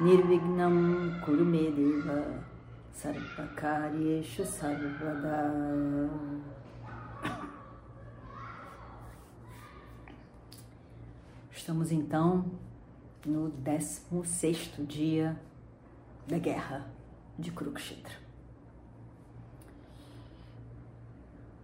Nirvignam 0.00 1.20
Kurumedeva 1.24 2.42
Sarvakaryeshu 2.92 4.44
Sarvada 4.44 6.10
Estamos 11.52 11.92
então 11.92 12.44
no 13.24 13.50
16 13.50 14.72
dia 14.80 15.40
da 16.26 16.38
guerra 16.38 16.90
de 17.38 17.52
Kurukshetra. 17.52 18.16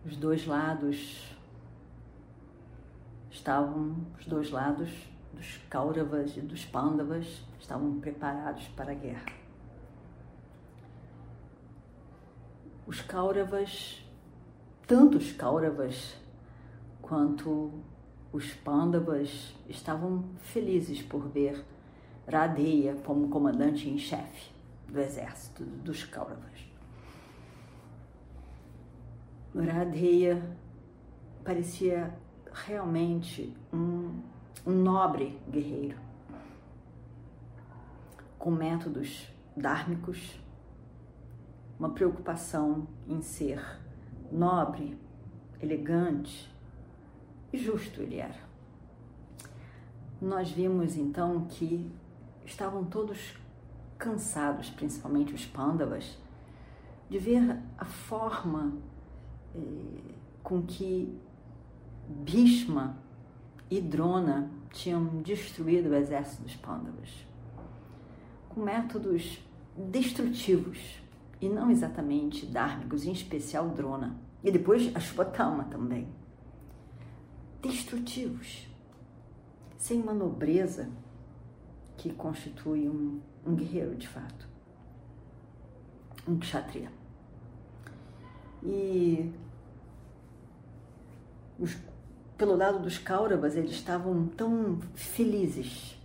Os 0.07 0.16
dois 0.16 0.47
lados 0.47 1.37
estavam, 3.29 3.97
os 4.21 4.27
dois 4.27 4.52
lados 4.52 4.88
dos 5.33 5.59
Kauravas 5.69 6.37
e 6.37 6.41
dos 6.41 6.65
Pandavas 6.65 7.43
estavam 7.59 8.01
preparados 8.01 8.69
para 8.69 8.93
a 8.93 8.95
guerra. 8.95 9.33
Os 12.87 13.01
Kauravas, 13.01 14.04
tanto 14.87 15.19
os 15.19 15.32
Kauravas 15.32 16.16
quanto 17.01 17.73
os 18.32 18.52
Pandavas 18.52 19.54
estavam 19.69 20.24
felizes 20.38 21.02
por 21.02 21.29
ver 21.29 21.65
Radeya 22.26 22.95
como 23.04 23.29
comandante 23.29 23.88
em 23.88 23.99
chefe 23.99 24.51
do 24.88 25.01
exército 25.01 25.65
dos 25.65 26.04
Kauravas. 26.04 26.71
Radeya 29.54 30.41
parecia 31.45 32.15
realmente 32.52 33.52
um, 33.73 34.21
um 34.66 34.73
nobre 34.73 35.38
guerreiro, 35.51 35.96
com 38.38 38.51
métodos 38.51 39.26
dármicos, 39.57 40.40
uma 41.79 41.90
preocupação 41.90 42.87
em 43.09 43.20
ser 43.23 43.62
nobre, 44.30 44.98
elegante, 45.60 46.51
e 47.52 47.59
justo 47.59 48.02
ele 48.02 48.16
era. 48.16 48.51
Nós 50.20 50.51
vimos 50.51 50.96
então 50.96 51.46
que 51.46 51.90
estavam 52.45 52.85
todos 52.85 53.35
cansados, 53.98 54.70
principalmente 54.70 55.35
os 55.35 55.45
pândavas, 55.46 56.18
de 57.09 57.18
ver 57.18 57.59
a 57.76 57.85
forma 57.85 58.73
eh, 59.54 60.14
com 60.42 60.62
que 60.62 61.18
Bhishma 62.09 62.96
e 63.71 63.80
Drona 63.80 64.50
tinham 64.72 65.22
destruído 65.22 65.91
o 65.91 65.94
exército 65.94 66.43
dos 66.43 66.56
pândavas, 66.56 67.09
com 68.49 68.62
métodos 68.62 69.38
destrutivos 69.76 71.00
e 71.41 71.49
não 71.49 71.71
exatamente 71.71 72.44
dármicos, 72.47 73.06
em 73.06 73.12
especial 73.12 73.69
Drona, 73.69 74.16
e 74.43 74.50
depois 74.50 74.94
Ashwatthama 74.94 75.64
também 75.64 76.08
destrutivos, 77.62 78.66
sem 79.76 80.00
uma 80.00 80.14
nobreza 80.14 80.91
que 81.97 82.10
constitui 82.12 82.88
um, 82.88 83.20
um 83.47 83.54
guerreiro 83.54 83.94
de 83.94 84.08
fato, 84.08 84.48
um 86.26 86.38
kshatriya. 86.38 86.91
E 88.62 89.32
os, 91.58 91.76
pelo 92.40 92.56
lado 92.56 92.78
dos 92.78 92.96
Kauravas, 92.96 93.54
eles 93.54 93.72
estavam 93.72 94.26
tão 94.28 94.78
felizes 94.94 96.00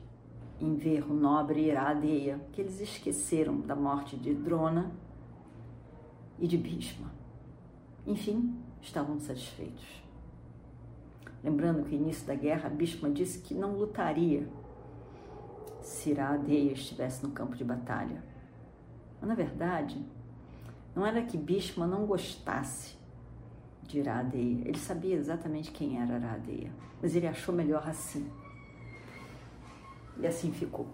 em 0.59 0.75
ver 0.75 1.09
o 1.09 1.13
nobre 1.13 1.61
Iradeya 1.61 2.41
que 2.51 2.59
eles 2.59 2.81
esqueceram 2.81 3.61
da 3.61 3.73
morte 3.73 4.17
de 4.17 4.33
Drona 4.33 4.91
e 6.37 6.45
de 6.45 6.57
Bhishma. 6.57 7.09
Enfim, 8.05 8.53
estavam 8.81 9.17
satisfeitos. 9.17 10.03
Lembrando 11.41 11.85
que 11.85 11.95
no 11.95 12.01
início 12.01 12.27
da 12.27 12.35
guerra, 12.35 12.67
Bhishma 12.67 13.09
disse 13.09 13.39
que 13.39 13.53
não 13.53 13.77
lutaria 13.77 14.45
se 15.81 16.09
Iradeya 16.09 16.73
estivesse 16.73 17.23
no 17.23 17.31
campo 17.31 17.55
de 17.55 17.63
batalha. 17.63 18.21
Mas, 19.21 19.29
na 19.29 19.35
verdade, 19.35 20.05
não 20.93 21.05
era 21.05 21.21
que 21.21 21.37
Bhishma 21.37 21.87
não 21.87 22.05
gostasse 22.05 22.97
de 23.87 23.99
Iradeya. 23.99 24.67
Ele 24.67 24.77
sabia 24.77 25.15
exatamente 25.15 25.71
quem 25.71 26.01
era 26.01 26.17
Iradeya, 26.17 26.71
mas 27.01 27.15
ele 27.15 27.27
achou 27.27 27.53
melhor 27.53 27.87
assim. 27.87 28.29
E 30.17 30.25
assim 30.25 30.51
ficou. 30.51 30.87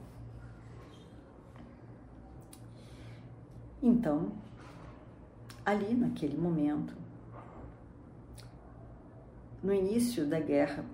Então, 3.81 4.31
ali 5.65 5.95
naquele 5.95 6.37
momento, 6.37 6.93
no 9.63 9.73
início 9.73 10.25
da 10.27 10.39
guerra, 10.39 10.85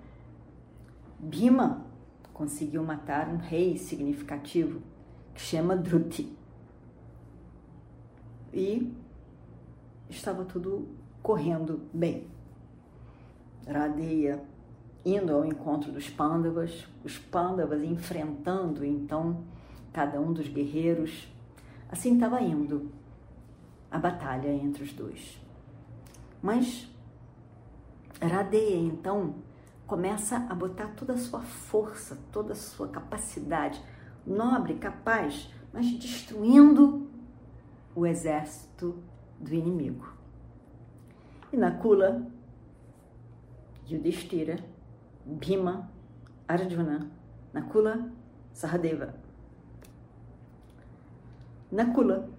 Bhima 1.20 1.86
conseguiu 2.34 2.84
matar 2.84 3.28
um 3.28 3.38
rei 3.38 3.78
significativo 3.78 4.82
que 5.34 5.42
chama 5.42 5.76
Druti. 5.76 6.32
E 8.54 8.94
estava 10.10 10.46
tudo 10.46 10.88
correndo 11.28 11.82
bem. 11.94 12.26
Radeya 13.68 14.42
indo 15.06 15.34
ao 15.34 15.46
encontro 15.46 15.92
dos 15.92 16.10
Pandavas, 16.10 16.88
os 17.04 17.18
Pandavas 17.18 17.84
enfrentando 17.84 18.86
então 18.86 19.44
cada 19.92 20.22
um 20.22 20.32
dos 20.32 20.48
guerreiros. 20.48 21.28
Assim 21.90 22.14
estava 22.14 22.42
indo 22.42 22.90
a 23.92 24.00
batalha 24.00 24.48
entre 24.54 24.86
os 24.86 24.94
dois. 24.94 25.38
Mas 26.42 26.90
Radeia, 28.22 28.78
então, 28.78 29.36
começa 29.86 30.38
a 30.50 30.56
botar 30.56 30.88
toda 30.96 31.12
a 31.12 31.18
sua 31.18 31.42
força, 31.42 32.18
toda 32.32 32.54
a 32.54 32.56
sua 32.56 32.88
capacidade, 32.88 33.84
nobre, 34.26 34.76
capaz, 34.76 35.54
mas 35.74 35.92
destruindo 35.92 37.06
o 37.94 38.06
exército 38.06 39.04
do 39.38 39.54
inimigo. 39.54 40.17
Nakula, 41.54 42.22
Yudhishthira, 43.90 44.58
Bhima, 45.26 45.90
Arjuna, 46.48 47.10
Nakula, 47.54 48.12
Sahadeva. 48.54 49.14
Nakula 51.72 52.30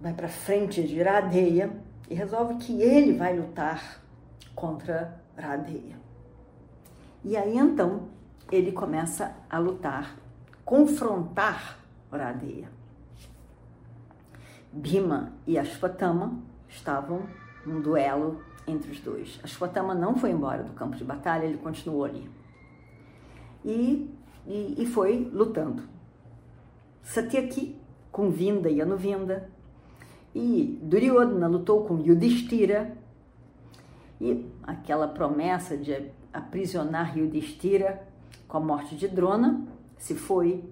vai 0.00 0.14
para 0.14 0.28
frente 0.28 0.82
de 0.82 1.02
Radeia 1.02 1.70
e 2.08 2.14
resolve 2.14 2.54
que 2.56 2.80
ele 2.80 3.16
vai 3.16 3.38
lutar 3.38 4.02
contra 4.54 5.20
Radeya. 5.36 5.96
E 7.22 7.36
aí 7.36 7.56
então 7.56 8.08
ele 8.50 8.72
começa 8.72 9.36
a 9.48 9.58
lutar, 9.58 10.16
confrontar 10.64 11.78
Radeya. 12.10 12.68
Bhima 14.72 15.32
e 15.46 15.58
Ashwatthama 15.58 16.49
estavam 16.70 17.24
num 17.66 17.80
duelo 17.80 18.42
entre 18.66 18.90
os 18.90 19.00
dois. 19.00 19.38
Ashwatthama 19.42 19.94
não 19.94 20.16
foi 20.16 20.30
embora 20.30 20.62
do 20.62 20.72
campo 20.72 20.96
de 20.96 21.04
batalha, 21.04 21.44
ele 21.44 21.58
continuou 21.58 22.04
ali. 22.04 22.30
E, 23.64 24.10
e, 24.46 24.82
e 24.82 24.86
foi 24.86 25.30
lutando. 25.32 25.82
Satyaki 27.02 27.76
com 28.10 28.30
Vinda 28.30 28.70
e 28.70 28.80
Anuvinda, 28.80 29.50
e 30.34 30.78
Duryodhana 30.82 31.48
lutou 31.48 31.84
com 31.84 32.00
Yudhishthira 32.00 32.96
e 34.20 34.46
aquela 34.62 35.08
promessa 35.08 35.76
de 35.76 36.10
aprisionar 36.32 37.18
Yudhishthira 37.18 38.06
com 38.46 38.58
a 38.58 38.60
morte 38.60 38.96
de 38.96 39.08
Drona 39.08 39.66
se 39.98 40.14
foi. 40.14 40.64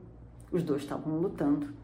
Os 0.50 0.62
dois 0.62 0.82
estavam 0.82 1.18
lutando. 1.18 1.77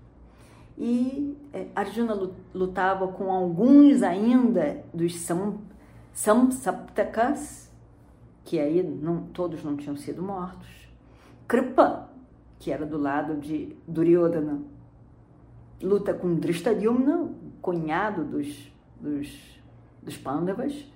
E 0.76 1.36
é, 1.52 1.68
Arjuna 1.74 2.30
lutava 2.52 3.08
com 3.08 3.30
alguns 3.30 4.02
ainda 4.02 4.84
dos 4.92 5.20
Sam, 5.20 5.58
Samsaptakas, 6.12 7.72
que 8.44 8.58
aí 8.58 8.82
não, 8.82 9.22
todos 9.26 9.62
não 9.62 9.76
tinham 9.76 9.96
sido 9.96 10.22
mortos. 10.22 10.68
Kripa, 11.46 12.08
que 12.58 12.72
era 12.72 12.84
do 12.84 12.98
lado 12.98 13.36
de 13.36 13.76
Duryodhana, 13.86 14.62
luta 15.82 16.12
com 16.14 16.34
Drishtadyumna, 16.34 17.30
cunhado 17.60 18.24
dos, 18.24 18.72
dos, 19.00 19.60
dos 20.02 20.16
Pandavas, 20.16 20.86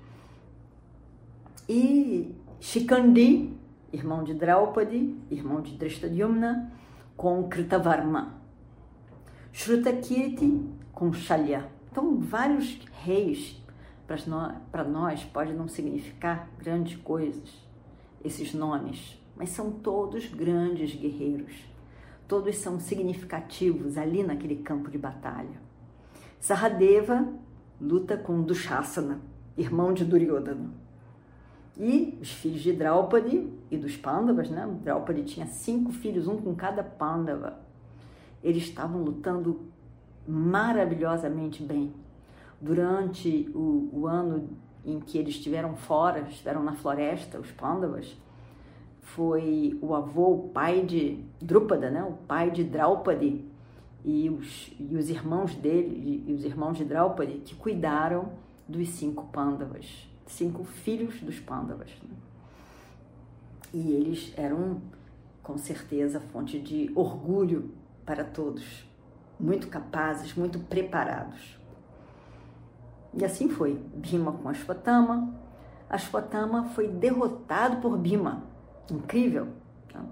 e 1.69 2.35
Shikandi, 2.61 3.53
irmão 3.93 4.25
de 4.25 4.35
Draupadi, 4.35 5.15
irmão 5.31 5.61
de 5.61 5.77
Drishtadyumna, 5.77 6.73
com 7.17 7.49
Kritavarma. 7.49 8.39
Shrutakirti 9.53 10.63
com 10.93 11.13
Shalya. 11.13 11.69
Então, 11.91 12.19
vários 12.21 12.79
reis, 13.03 13.61
para 14.71 14.85
nós, 14.85 15.25
pode 15.25 15.53
não 15.53 15.69
significar 15.69 16.49
grandes 16.59 16.97
coisas, 17.01 17.67
esses 18.25 18.55
nomes, 18.55 19.21
mas 19.37 19.51
são 19.51 19.71
todos 19.71 20.27
grandes 20.27 20.95
guerreiros. 20.95 21.53
Todos 22.27 22.57
são 22.57 22.79
significativos 22.79 23.97
ali 23.97 24.23
naquele 24.23 24.57
campo 24.57 24.91
de 24.91 24.99
batalha. 24.99 25.61
Sahadeva 26.39 27.27
luta 27.81 28.17
com 28.17 28.43
Dushasana, 28.43 29.21
irmão 29.57 29.93
de 29.93 30.05
Duryodhana. 30.05 30.71
E 31.77 32.19
os 32.21 32.33
filhos 32.33 32.61
de 32.61 32.73
Draupadi 32.73 33.51
e 33.71 33.77
dos 33.77 33.97
Pandavas, 33.97 34.51
né? 34.51 34.69
Draupadi 34.83 35.23
tinha 35.23 35.47
cinco 35.47 35.93
filhos, 35.93 36.27
um 36.27 36.37
com 36.37 36.55
cada 36.55 36.83
Pandava. 36.83 37.61
Eles 38.43 38.65
estavam 38.65 39.03
lutando 39.03 39.61
maravilhosamente 40.27 41.63
bem. 41.63 41.93
Durante 42.61 43.51
o, 43.55 43.91
o 43.93 44.07
ano 44.07 44.49
em 44.85 45.01
que 45.01 45.19
eles 45.19 45.35
estiveram 45.35 45.77
fora, 45.77 46.21
estiveram 46.29 46.63
na 46.63 46.75
floresta, 46.75 47.39
os 47.39 47.51
Pandavas, 47.51 48.17
foi 49.01 49.79
o 49.81 49.95
avô, 49.95 50.35
o 50.35 50.49
pai 50.49 50.85
de 50.85 51.25
Drupada, 51.41 51.91
né? 51.91 52.03
o 52.03 52.13
pai 52.13 52.51
de 52.51 52.65
Draupadi, 52.65 53.45
e 54.05 54.31
os, 54.31 54.73
e 54.79 54.97
os 54.97 55.11
irmãos 55.11 55.55
dele, 55.55 56.25
e 56.27 56.33
os 56.33 56.45
irmãos 56.45 56.79
de 56.79 56.85
Draupadi, 56.85 57.43
que 57.45 57.55
cuidaram 57.55 58.31
dos 58.69 58.89
cinco 58.91 59.25
Pandavas 59.27 60.09
cinco 60.29 60.65
filhos 60.65 61.21
dos 61.21 61.41
Pandavas. 61.41 61.91
Né? 62.03 62.17
E 63.73 63.93
eles 63.93 64.33
eram, 64.37 64.81
com 65.43 65.59
certeza, 65.59 66.21
fonte 66.21 66.59
de 66.59 66.91
orgulho 66.95 67.71
para 68.09 68.25
todos, 68.25 68.89
muito 69.39 69.69
capazes, 69.69 70.35
muito 70.35 70.59
preparados. 70.61 71.61
E 73.13 73.23
assim 73.23 73.51
foi. 73.51 73.75
Bhima 73.95 74.33
com 74.33 74.49
Ashwatthama. 74.49 75.35
Ashwatthama 75.91 76.71
foi 76.71 76.89
derrotado 76.89 77.83
por 77.83 77.99
Bhima. 77.99 78.45
Incrível. 78.91 79.49
Tá? 79.93 80.03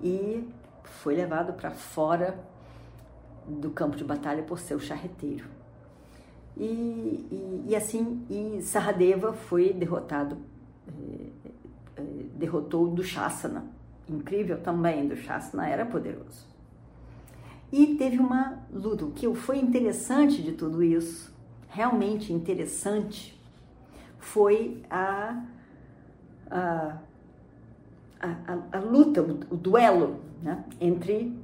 E 0.00 0.48
foi 0.84 1.16
levado 1.16 1.52
para 1.54 1.72
fora 1.72 2.38
do 3.48 3.70
campo 3.70 3.96
de 3.96 4.04
batalha 4.04 4.44
por 4.44 4.60
seu 4.60 4.78
charreteiro. 4.78 5.48
E, 6.56 6.62
e, 6.62 7.64
e 7.70 7.76
assim, 7.76 8.24
e 8.30 8.62
Saradeva 8.62 9.32
foi 9.32 9.72
derrotado, 9.72 10.38
eh, 10.86 11.30
eh, 11.96 12.02
derrotou 12.34 12.84
o 12.84 12.88
Dushasana. 12.88 13.64
Incrível 14.08 14.60
também, 14.60 15.08
Dushasana 15.08 15.68
era 15.68 15.84
poderoso. 15.84 16.50
E 17.72 17.94
teve 17.94 18.18
uma 18.18 18.58
luta. 18.72 19.04
O 19.04 19.12
que 19.12 19.32
foi 19.34 19.58
interessante 19.58 20.42
de 20.42 20.52
tudo 20.52 20.82
isso, 20.82 21.32
realmente 21.68 22.32
interessante, 22.32 23.40
foi 24.18 24.82
a, 24.90 25.44
a, 26.50 26.96
a, 28.20 28.58
a 28.72 28.80
luta, 28.80 29.22
o, 29.22 29.54
o 29.54 29.56
duelo 29.56 30.20
né, 30.42 30.64
entre 30.80 31.36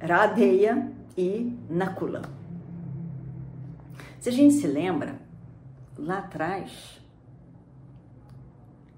Radeya 0.00 0.90
e 1.16 1.52
Nakula. 1.68 2.22
Se 4.20 4.28
a 4.28 4.32
gente 4.32 4.54
se 4.54 4.66
lembra, 4.66 5.20
lá 5.96 6.18
atrás, 6.18 7.00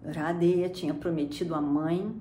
Radeya 0.04 0.68
tinha 0.68 0.94
prometido 0.94 1.54
à 1.54 1.60
mãe 1.60 2.20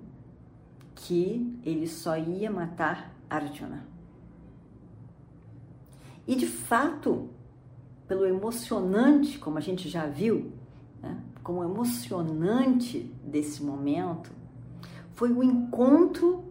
que 0.96 1.60
ele 1.64 1.88
só 1.88 2.18
ia 2.18 2.52
matar 2.52 3.14
Arjuna. 3.30 3.89
E 6.30 6.36
de 6.36 6.46
fato, 6.46 7.28
pelo 8.08 8.24
emocionante, 8.24 9.40
como 9.40 9.58
a 9.58 9.62
gente 9.62 9.90
já 9.90 10.06
viu, 10.06 10.52
né, 11.02 11.20
como 11.42 11.64
emocionante 11.64 13.00
desse 13.24 13.64
momento, 13.64 14.32
foi 15.16 15.32
o 15.32 15.42
encontro 15.42 16.44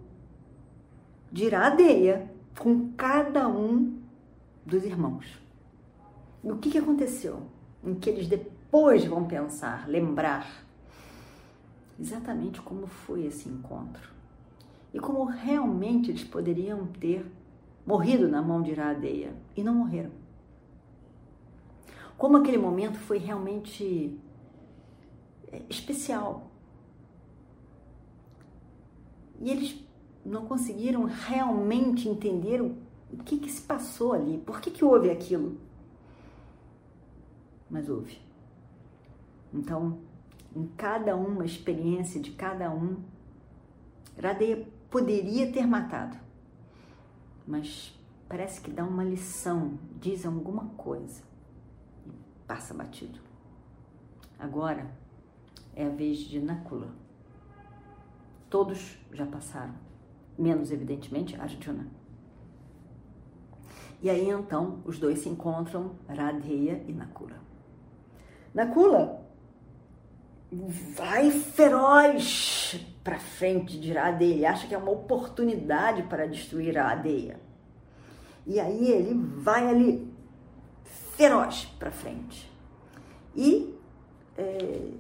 de 1.31 1.49
Radeya 1.49 2.29
com 2.59 2.91
cada 2.97 3.47
um 3.47 4.01
dos 4.67 4.83
irmãos. 4.83 5.41
E 6.43 6.51
o 6.51 6.57
que, 6.57 6.73
que 6.73 6.79
aconteceu? 6.79 7.43
Em 7.85 7.95
que 7.95 8.11
eles 8.11 8.27
depois 8.27 9.05
vão 9.05 9.29
pensar, 9.29 9.89
lembrar 9.89 10.45
exatamente 12.01 12.61
como 12.61 12.89
foi 12.89 13.27
esse 13.27 13.49
encontro 13.49 14.11
e 14.93 14.99
como 14.99 15.23
realmente 15.23 16.11
eles 16.11 16.25
poderiam 16.25 16.85
ter 16.99 17.25
morrido 17.89 18.29
na 18.29 18.43
mão 18.43 18.61
de 18.63 18.71
Iradeia 18.71 19.35
e 19.57 19.65
não 19.65 19.75
morreram. 19.75 20.11
Como 22.19 22.37
aquele 22.37 22.59
momento 22.59 22.99
foi 22.99 23.19
realmente 23.19 24.15
é, 25.51 25.63
especial. 25.71 26.51
E 29.41 29.51
eles 29.51 29.83
não 30.25 30.45
conseguiram 30.47 31.05
realmente 31.05 32.09
entender 32.09 32.61
o 32.61 32.77
que, 33.25 33.39
que 33.39 33.51
se 33.51 33.63
passou 33.63 34.13
ali, 34.13 34.37
por 34.39 34.61
que, 34.61 34.71
que 34.71 34.85
houve 34.85 35.11
aquilo 35.11 35.57
mas 37.71 37.89
houve. 37.89 38.19
Então, 39.53 39.99
em 40.55 40.67
cada 40.77 41.15
uma 41.17 41.45
experiência 41.45 42.21
de 42.21 42.33
cada 42.33 42.71
um, 42.71 42.97
Radeia 44.21 44.67
poderia 44.91 45.53
ter 45.53 45.67
matado, 45.67 46.17
mas 47.49 47.99
parece 48.29 48.61
que 48.61 48.71
dá 48.71 48.85
uma 48.85 49.03
lição, 49.03 49.79
diz 49.99 50.27
alguma 50.27 50.67
coisa 50.77 51.23
e 52.07 52.13
passa 52.47 52.75
batido. 52.75 53.19
Agora 54.39 54.93
é 55.75 55.87
a 55.87 55.89
vez 55.89 56.19
de 56.19 56.39
Nakula. 56.39 56.93
Todos 58.51 58.99
já 59.13 59.25
passaram, 59.25 59.75
menos 60.39 60.71
evidentemente 60.71 61.41
Arjuna. 61.41 61.89
E 64.03 64.11
aí 64.11 64.29
então 64.29 64.83
os 64.85 64.99
dois 64.99 65.21
se 65.21 65.29
encontram, 65.31 65.97
Radheya 66.07 66.85
e 66.87 66.93
Nakula. 66.93 67.41
Nakula 68.53 69.27
vai 70.51 71.31
feroz 71.31 72.81
para 73.05 73.19
frente 73.19 73.79
de 73.79 73.91
Iradeia, 73.91 74.51
acha 74.51 74.67
que 74.67 74.75
é 74.75 74.79
uma 74.79 74.91
oportunidade 74.91 76.03
para 76.05 76.27
destruir 76.27 76.79
a 76.79 76.91
Adeia. 76.91 77.39
E 78.47 78.59
aí 78.59 78.91
ele 78.91 79.15
vai 79.15 79.69
ali 79.69 80.11
feroz 81.17 81.67
para 81.79 81.91
frente. 81.91 82.51
E, 83.37 83.75
é, 84.37 84.91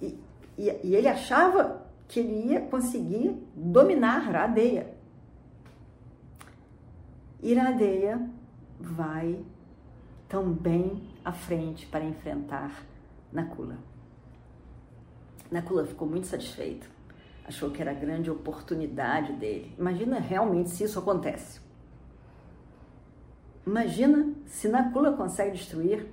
e, 0.00 0.18
e, 0.56 0.94
ele 0.94 1.08
achava 1.08 1.84
que 2.06 2.20
ele 2.20 2.52
ia 2.52 2.60
conseguir 2.60 3.36
dominar 3.54 4.34
a 4.34 4.44
Adeia. 4.44 4.94
Iradeia 7.42 8.24
vai 8.78 9.44
também 10.28 11.02
à 11.24 11.32
frente 11.32 11.86
para 11.86 12.04
enfrentar 12.04 12.84
Nakula. 13.32 13.91
Nakula 15.52 15.84
ficou 15.84 16.08
muito 16.08 16.26
satisfeito. 16.26 16.88
Achou 17.44 17.70
que 17.70 17.82
era 17.82 17.90
a 17.90 17.94
grande 17.94 18.30
oportunidade 18.30 19.34
dele. 19.34 19.74
Imagina 19.78 20.18
realmente 20.18 20.70
se 20.70 20.84
isso 20.84 20.98
acontece. 20.98 21.60
Imagina 23.66 24.32
se 24.46 24.68
Nakula 24.68 25.12
consegue 25.12 25.52
destruir 25.52 26.06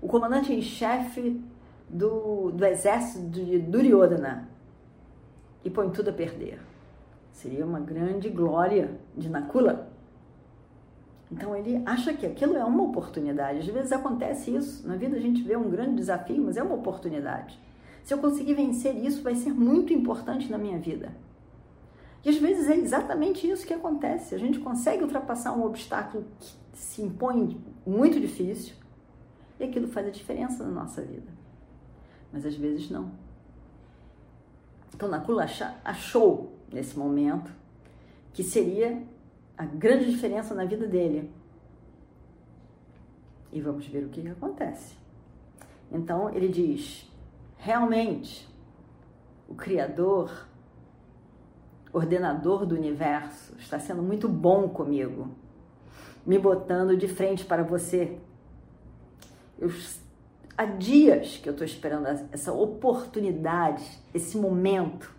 o 0.00 0.08
comandante 0.08 0.52
em 0.52 0.62
chefe 0.62 1.40
do, 1.88 2.50
do 2.52 2.64
exército 2.64 3.28
de 3.28 3.58
Duryodhana 3.58 4.48
e 5.62 5.68
põe 5.68 5.90
tudo 5.90 6.10
a 6.10 6.12
perder. 6.12 6.58
Seria 7.32 7.66
uma 7.66 7.80
grande 7.80 8.30
glória 8.30 8.98
de 9.16 9.28
Nakula. 9.28 9.90
Então 11.30 11.54
ele 11.54 11.82
acha 11.86 12.12
que 12.14 12.26
aquilo 12.26 12.56
é 12.56 12.64
uma 12.64 12.82
oportunidade. 12.82 13.58
Às 13.58 13.66
vezes 13.66 13.92
acontece 13.92 14.54
isso. 14.54 14.86
Na 14.88 14.96
vida 14.96 15.16
a 15.16 15.20
gente 15.20 15.42
vê 15.42 15.56
um 15.56 15.68
grande 15.68 15.96
desafio, 15.96 16.42
mas 16.42 16.56
é 16.56 16.62
uma 16.62 16.74
oportunidade. 16.74 17.58
Se 18.04 18.14
eu 18.14 18.18
conseguir 18.18 18.54
vencer 18.54 18.96
isso, 18.96 19.22
vai 19.22 19.34
ser 19.34 19.52
muito 19.52 19.92
importante 19.92 20.50
na 20.50 20.58
minha 20.58 20.78
vida. 20.78 21.12
E 22.24 22.28
às 22.28 22.36
vezes 22.36 22.68
é 22.68 22.76
exatamente 22.76 23.48
isso 23.48 23.66
que 23.66 23.72
acontece. 23.72 24.34
A 24.34 24.38
gente 24.38 24.58
consegue 24.58 25.02
ultrapassar 25.02 25.52
um 25.52 25.64
obstáculo 25.64 26.24
que 26.38 26.78
se 26.78 27.02
impõe 27.02 27.58
muito 27.86 28.20
difícil 28.20 28.74
e 29.58 29.64
aquilo 29.64 29.88
faz 29.88 30.06
a 30.06 30.10
diferença 30.10 30.64
na 30.64 30.70
nossa 30.70 31.02
vida. 31.02 31.30
Mas 32.32 32.44
às 32.44 32.54
vezes 32.54 32.90
não. 32.90 33.10
Então 34.94 35.08
Nakula 35.08 35.46
achou 35.84 36.52
nesse 36.72 36.98
momento 36.98 37.50
que 38.32 38.42
seria 38.42 39.02
a 39.56 39.64
grande 39.64 40.10
diferença 40.10 40.54
na 40.54 40.64
vida 40.64 40.86
dele 40.86 41.30
E 43.52 43.60
vamos 43.60 43.86
ver 43.86 44.04
o 44.04 44.08
que, 44.08 44.22
que 44.22 44.28
acontece. 44.28 44.94
Então 45.90 46.32
ele 46.34 46.48
diz: 46.48 47.09
realmente, 47.60 48.48
o 49.48 49.54
Criador, 49.54 50.48
ordenador 51.92 52.64
do 52.64 52.74
universo, 52.74 53.54
está 53.58 53.78
sendo 53.78 54.02
muito 54.02 54.28
bom 54.28 54.68
comigo, 54.68 55.28
me 56.26 56.38
botando 56.38 56.96
de 56.96 57.06
frente 57.06 57.44
para 57.44 57.62
você. 57.62 58.18
Eu, 59.58 59.70
há 60.56 60.64
dias 60.64 61.36
que 61.36 61.48
eu 61.48 61.52
estou 61.52 61.66
esperando 61.66 62.06
essa 62.32 62.52
oportunidade, 62.52 63.84
esse 64.14 64.38
momento. 64.38 65.14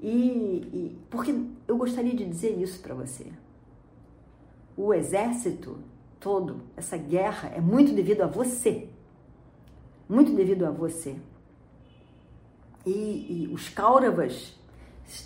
E, 0.00 0.08
e 0.10 0.98
porque 1.08 1.34
eu 1.66 1.78
gostaria 1.78 2.14
de 2.14 2.24
dizer 2.26 2.58
isso 2.60 2.80
para 2.80 2.94
você. 2.94 3.26
O 4.76 4.92
exército 4.92 5.78
todo, 6.20 6.62
essa 6.76 6.96
guerra, 6.96 7.48
é 7.54 7.60
muito 7.60 7.94
devido 7.94 8.22
a 8.22 8.26
você. 8.26 8.88
Muito 10.08 10.32
devido 10.32 10.66
a 10.66 10.70
você. 10.70 11.16
E, 12.84 12.90
e 12.90 13.50
os 13.52 13.68
Kauravas 13.68 14.54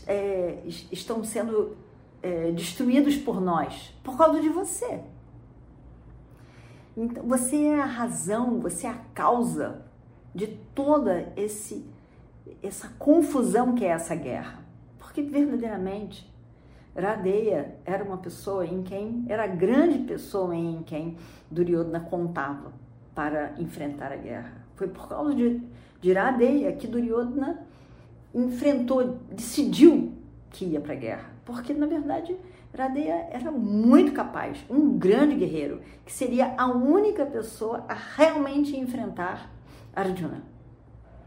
é, 0.06 0.62
estão 0.92 1.24
sendo 1.24 1.76
é, 2.22 2.52
destruídos 2.52 3.16
por 3.16 3.40
nós, 3.40 3.94
por 4.02 4.16
causa 4.16 4.40
de 4.40 4.48
você. 4.48 5.00
Então, 6.96 7.22
você 7.24 7.64
é 7.64 7.80
a 7.80 7.86
razão, 7.86 8.60
você 8.60 8.86
é 8.86 8.90
a 8.90 8.98
causa 9.14 9.82
de 10.34 10.46
toda 10.74 11.32
esse, 11.36 11.84
essa 12.62 12.88
confusão 12.98 13.74
que 13.74 13.84
é 13.84 13.88
essa 13.88 14.14
guerra. 14.14 14.64
Porque 14.98 15.22
verdadeiramente 15.22 16.28
Radeia 16.96 17.76
era 17.84 18.02
uma 18.02 18.18
pessoa 18.18 18.66
em 18.66 18.82
quem, 18.82 19.24
era 19.28 19.44
a 19.44 19.46
grande 19.46 20.00
pessoa 20.00 20.54
em 20.54 20.82
quem 20.82 21.16
Duryodhana 21.50 22.00
contava 22.00 22.72
para 23.14 23.54
enfrentar 23.58 24.12
a 24.12 24.16
guerra. 24.16 24.67
Foi 24.78 24.86
por 24.86 25.08
causa 25.08 25.34
de, 25.34 25.60
de 26.00 26.12
Radeia 26.12 26.70
que 26.72 26.86
Duryodhana 26.86 27.66
enfrentou, 28.32 29.18
decidiu 29.28 30.12
que 30.50 30.64
ia 30.64 30.80
para 30.80 30.92
a 30.92 30.96
guerra. 30.96 31.30
Porque, 31.44 31.74
na 31.74 31.86
verdade, 31.86 32.36
Radeya 32.76 33.26
era 33.32 33.50
muito 33.50 34.12
capaz, 34.12 34.64
um 34.70 34.96
grande 34.96 35.34
guerreiro, 35.34 35.80
que 36.06 36.12
seria 36.12 36.54
a 36.56 36.68
única 36.68 37.26
pessoa 37.26 37.84
a 37.88 37.94
realmente 37.94 38.76
enfrentar 38.76 39.50
Arjuna. 39.92 40.42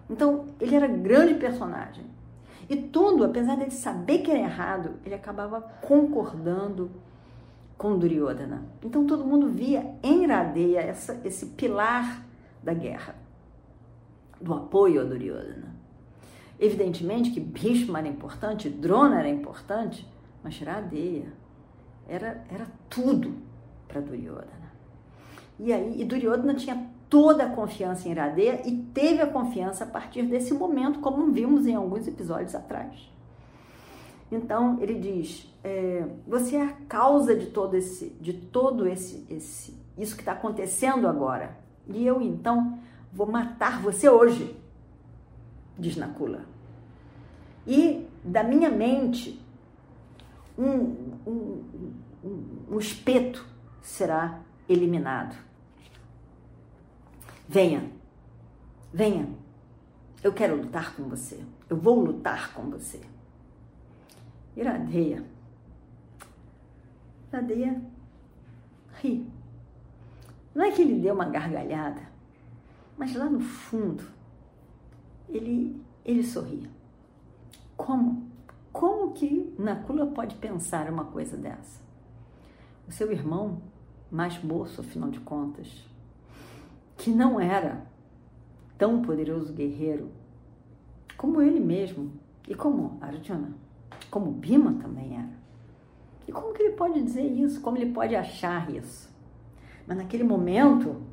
Então, 0.10 0.46
ele 0.60 0.74
era 0.74 0.88
grande 0.88 1.34
personagem. 1.34 2.06
E 2.70 2.78
tudo, 2.78 3.26
apesar 3.26 3.58
dele 3.58 3.72
saber 3.72 4.20
que 4.20 4.32
era 4.32 4.40
errado, 4.40 4.92
ele 5.06 5.14
acabava 5.14 5.60
concordando 5.82 6.90
com 7.78 7.98
Duryodhana. 7.98 8.64
Então, 8.82 9.06
todo 9.06 9.26
mundo 9.26 9.50
via 9.50 9.94
em 10.02 10.26
Radeya 10.26 10.80
essa, 10.80 11.20
esse 11.26 11.48
pilar 11.48 12.24
da 12.64 12.74
guerra, 12.74 13.16
do 14.42 14.54
apoio 14.54 15.02
a 15.02 15.04
Duryodhana. 15.04 15.76
Evidentemente 16.60 17.32
que 17.32 17.40
Bhishma 17.40 18.00
era 18.00 18.08
importante, 18.08 18.70
Drona 18.70 19.20
era 19.20 19.30
importante, 19.30 20.08
mas 20.44 20.60
Radeya 20.60 21.34
era, 22.08 22.44
era 22.50 22.68
tudo 22.90 23.34
para 23.88 24.02
Duryodhana. 24.02 24.72
E 25.60 25.72
aí, 25.72 26.02
e 26.02 26.06
Duryodhana 26.06 26.56
tinha 26.56 26.90
toda 27.10 27.44
a 27.44 27.50
confiança 27.50 28.08
em 28.08 28.14
Radeya 28.14 28.62
e 28.66 28.78
teve 28.94 29.22
a 29.22 29.28
confiança 29.28 29.84
a 29.84 29.88
partir 29.88 30.24
desse 30.24 30.54
momento, 30.54 31.00
como 31.00 31.32
vimos 31.32 31.68
em 31.68 31.76
alguns 31.76 32.08
episódios 32.08 32.56
atrás. 32.56 33.12
Então 34.32 34.78
ele 34.80 34.96
diz: 34.96 35.48
é, 35.64 36.06
você 36.26 36.56
é 36.56 36.64
a 36.64 36.74
causa 36.88 37.36
de 37.36 37.48
todo 37.48 37.76
esse, 37.76 38.10
de 38.22 38.34
todo 38.34 38.88
esse, 38.88 39.26
esse 39.30 39.76
isso 39.98 40.16
que 40.16 40.22
está 40.22 40.32
acontecendo 40.32 41.08
agora. 41.08 41.58
E 41.88 42.06
eu 42.06 42.22
então 42.22 42.80
vou 43.12 43.28
matar 43.28 43.82
você 43.82 44.10
hoje, 44.10 44.56
diz 45.78 45.96
Nakula. 45.96 46.46
E 47.68 48.08
da 48.24 48.44
minha 48.44 48.70
mente 48.70 49.40
um, 50.58 51.20
um, 51.26 51.90
um, 52.24 52.66
um 52.72 52.80
espeto 52.80 53.46
será 53.82 54.42
eliminado. 54.68 55.36
Venha, 57.48 57.92
venha, 58.94 59.28
eu 60.24 60.32
quero 60.32 60.56
lutar 60.56 60.96
com 60.96 61.04
você, 61.04 61.44
eu 61.70 61.76
vou 61.76 62.00
lutar 62.00 62.54
com 62.54 62.70
você. 62.70 63.02
Iradeia, 64.56 65.24
Iradeia 67.30 67.82
ri. 69.02 69.26
Não 70.54 70.66
é 70.66 70.72
que 70.72 70.82
ele 70.82 71.00
deu 71.00 71.14
uma 71.14 71.26
gargalhada, 71.26 72.02
mas 73.02 73.16
lá 73.16 73.28
no 73.28 73.40
fundo 73.40 74.04
ele, 75.28 75.82
ele 76.06 76.22
sorria. 76.22 76.70
Como? 77.76 78.30
Como 78.72 79.12
que 79.14 79.56
Nakula 79.58 80.06
pode 80.06 80.36
pensar 80.36 80.88
uma 80.88 81.06
coisa 81.06 81.36
dessa? 81.36 81.82
O 82.88 82.92
seu 82.92 83.12
irmão, 83.12 83.60
mais 84.12 84.44
moço, 84.44 84.82
afinal 84.82 85.10
de 85.10 85.20
contas, 85.20 85.84
que 86.96 87.10
não 87.10 87.40
era 87.40 87.88
tão 88.78 89.02
poderoso 89.02 89.52
guerreiro 89.52 90.12
como 91.18 91.42
ele 91.42 91.60
mesmo 91.60 92.12
e 92.48 92.54
como 92.54 93.00
Arjuna, 93.02 93.56
como 94.12 94.30
Bhima 94.32 94.74
também 94.74 95.18
era. 95.18 95.42
E 96.28 96.32
como 96.32 96.54
que 96.54 96.62
ele 96.62 96.76
pode 96.76 97.02
dizer 97.02 97.26
isso? 97.26 97.62
Como 97.62 97.78
ele 97.78 97.92
pode 97.92 98.16
achar 98.16 98.70
isso? 98.70 99.10
Mas 99.88 99.98
naquele 99.98 100.24
momento, 100.24 101.10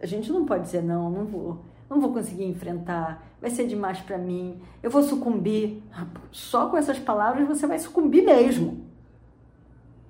a 0.00 0.06
gente 0.06 0.32
não 0.32 0.44
pode 0.44 0.64
dizer 0.64 0.82
não, 0.82 1.10
não 1.10 1.26
vou 1.26 1.60
não 1.90 2.00
vou 2.00 2.12
conseguir 2.12 2.44
enfrentar, 2.44 3.26
vai 3.40 3.50
ser 3.50 3.66
demais 3.66 3.98
para 4.00 4.16
mim, 4.16 4.62
eu 4.80 4.88
vou 4.88 5.02
sucumbir. 5.02 5.82
Só 6.30 6.68
com 6.68 6.76
essas 6.76 7.00
palavras 7.00 7.48
você 7.48 7.66
vai 7.66 7.80
sucumbir 7.80 8.24
mesmo. 8.24 8.86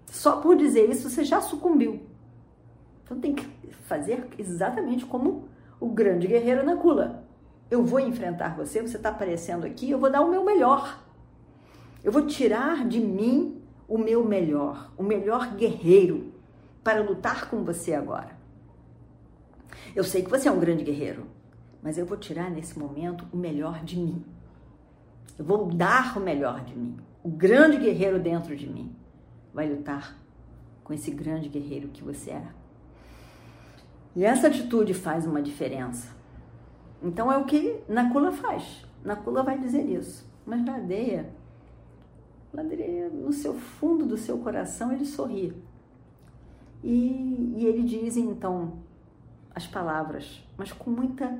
Só 0.05 0.37
por 0.37 0.57
dizer 0.57 0.91
isso 0.91 1.09
você 1.09 1.25
já 1.25 1.41
sucumbiu. 1.41 2.03
Então 3.03 3.19
tem 3.19 3.35
que 3.35 3.47
fazer 3.87 4.29
exatamente 4.39 5.07
como 5.07 5.49
o 5.81 5.89
grande 5.89 6.27
guerreiro 6.27 6.67
Nakula. 6.67 7.25
Eu 7.71 7.83
vou 7.83 7.99
enfrentar 7.99 8.55
você, 8.55 8.83
você 8.83 8.99
está 8.99 9.09
aparecendo 9.09 9.65
aqui, 9.65 9.91
eu 9.91 9.99
vou 9.99 10.11
dar 10.11 10.21
o 10.21 10.31
meu 10.31 10.45
melhor. 10.45 11.03
Eu 12.05 12.13
vou 12.13 12.27
tirar 12.27 12.87
de 12.87 13.01
mim 13.01 13.63
o 13.89 13.97
meu 13.97 14.23
melhor, 14.23 14.93
o 14.99 15.03
melhor 15.03 15.55
guerreiro 15.55 16.33
para 16.85 17.01
lutar 17.01 17.49
com 17.49 17.65
você 17.65 17.95
agora. 17.95 18.40
Eu 19.95 20.05
sei 20.05 20.23
que 20.23 20.31
você 20.31 20.49
é 20.49 20.53
um 20.53 20.61
grande 20.61 20.85
guerreiro, 20.85 21.27
mas 21.83 21.99
eu 21.99 22.07
vou 22.07 22.17
tirar 22.17 22.51
nesse 22.51 22.79
momento 22.79 23.27
o 23.33 23.37
melhor 23.37 23.83
de 23.85 23.99
mim. 23.99 24.25
Eu 25.39 25.45
vou 25.45 25.67
dar 25.67 26.17
o 26.17 26.21
melhor 26.21 26.65
de 26.65 26.77
mim. 26.77 26.97
O 27.23 27.29
grande 27.29 27.79
guerreiro 27.79 28.19
dentro 28.19 28.57
de 28.57 28.69
mim 28.69 28.95
vai 29.53 29.69
lutar 29.69 30.19
com 30.85 30.93
esse 30.93 31.11
grande 31.11 31.49
guerreiro 31.49 31.89
que 31.89 32.03
você 32.03 32.31
é. 32.31 32.47
E 34.15 34.25
essa 34.25 34.49
atitude 34.49 34.93
faz 34.93 35.27
uma 35.27 35.41
diferença. 35.41 36.09
Então 37.03 37.31
é 37.31 37.39
o 37.39 37.45
que 37.45 37.81
Nakula 37.89 38.33
faz. 38.33 38.85
Nakula 39.05 39.43
vai 39.43 39.59
dizer 39.59 39.85
isso. 39.85 40.29
Mas 40.45 40.65
Ladeia, 40.65 41.31
Ladeia, 42.53 43.09
no 43.09 43.33
seu 43.33 43.55
fundo 43.55 44.05
do 44.05 44.17
seu 44.17 44.39
coração, 44.39 44.93
ele 44.93 45.05
sorri. 45.05 45.55
E, 46.83 47.55
e 47.57 47.67
ele 47.67 47.83
diz 47.83 48.17
então 48.17 48.79
as 49.55 49.67
palavras, 49.67 50.43
mas 50.57 50.73
com 50.73 50.91
muita 50.91 51.39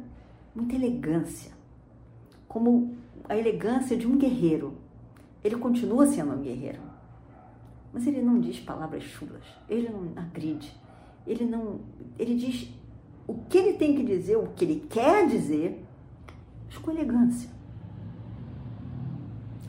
muita 0.55 0.75
elegância, 0.75 1.53
como 2.49 2.97
a 3.29 3.37
elegância 3.37 3.97
de 3.97 4.07
um 4.07 4.17
guerreiro. 4.17 4.75
Ele 5.43 5.57
continua 5.57 6.07
sendo 6.07 6.33
um 6.33 6.43
guerreiro, 6.43 6.81
mas 7.93 8.07
ele 8.07 8.21
não 8.21 8.39
diz 8.39 8.61
palavras 8.61 9.03
chulas, 9.03 9.45
ele 9.69 9.89
não 9.89 10.13
agride, 10.23 10.77
ele 11.27 11.47
não, 11.47 11.81
ele 12.19 12.35
diz 12.35 12.71
o 13.27 13.35
que 13.49 13.57
ele 13.57 13.79
tem 13.79 13.97
que 13.97 14.05
dizer, 14.05 14.37
o 14.37 14.49
que 14.49 14.65
ele 14.65 14.87
quer 14.91 15.27
dizer, 15.27 15.83
mas 16.67 16.77
com 16.77 16.91
elegância. 16.91 17.49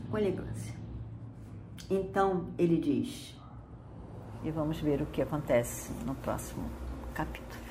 Com 0.10 0.18
elegância. 0.18 0.76
Então 1.90 2.48
ele 2.58 2.78
diz, 2.78 3.40
e 4.44 4.52
vamos 4.52 4.80
ver 4.82 5.02
o 5.02 5.06
que 5.06 5.22
acontece 5.22 5.94
no 6.06 6.16
próximo 6.16 6.66
capítulo. 7.14 7.71